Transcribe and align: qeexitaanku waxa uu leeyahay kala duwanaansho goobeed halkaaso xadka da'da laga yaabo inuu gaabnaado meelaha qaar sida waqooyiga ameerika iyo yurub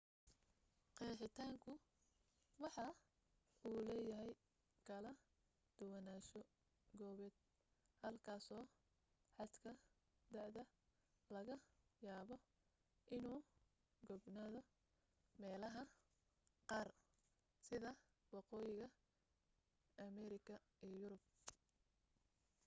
qeexitaanku 0.97 1.71
waxa 2.61 2.85
uu 3.69 3.79
leeyahay 3.87 4.31
kala 4.87 5.11
duwanaansho 5.77 6.39
goobeed 6.99 7.35
halkaaso 8.01 8.57
xadka 9.35 9.71
da'da 10.33 10.63
laga 11.33 11.55
yaabo 12.05 12.35
inuu 13.15 13.39
gaabnaado 14.07 14.59
meelaha 15.41 15.81
qaar 16.69 16.89
sida 17.67 17.91
waqooyiga 18.35 18.87
ameerika 20.05 20.53
iyo 20.87 20.95
yurub 21.01 21.23